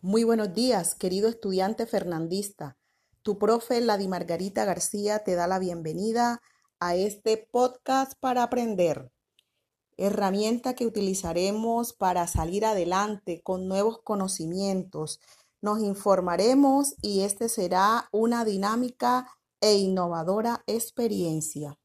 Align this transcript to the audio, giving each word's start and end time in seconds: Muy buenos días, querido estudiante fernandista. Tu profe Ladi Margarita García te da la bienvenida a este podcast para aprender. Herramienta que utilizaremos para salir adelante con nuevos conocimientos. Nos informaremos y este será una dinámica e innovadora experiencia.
Muy 0.00 0.22
buenos 0.22 0.54
días, 0.54 0.94
querido 0.94 1.28
estudiante 1.28 1.84
fernandista. 1.84 2.76
Tu 3.22 3.36
profe 3.36 3.80
Ladi 3.80 4.06
Margarita 4.06 4.64
García 4.64 5.24
te 5.24 5.34
da 5.34 5.48
la 5.48 5.58
bienvenida 5.58 6.40
a 6.78 6.94
este 6.94 7.48
podcast 7.50 8.12
para 8.20 8.44
aprender. 8.44 9.10
Herramienta 9.96 10.74
que 10.74 10.86
utilizaremos 10.86 11.94
para 11.94 12.28
salir 12.28 12.64
adelante 12.64 13.42
con 13.42 13.66
nuevos 13.66 14.00
conocimientos. 14.04 15.18
Nos 15.60 15.80
informaremos 15.80 16.94
y 17.02 17.22
este 17.22 17.48
será 17.48 18.08
una 18.12 18.44
dinámica 18.44 19.26
e 19.60 19.78
innovadora 19.78 20.62
experiencia. 20.68 21.76